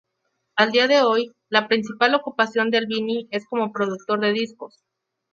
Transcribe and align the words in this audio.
A 0.55 0.65
día 0.65 0.87
de 0.87 1.01
hoy, 1.03 1.31
la 1.49 1.67
principal 1.67 2.15
ocupación 2.15 2.71
de 2.71 2.79
Albini 2.79 3.27
es 3.29 3.45
como 3.45 3.71
productor 3.71 4.19
de 4.19 4.33
discos. 4.33 4.81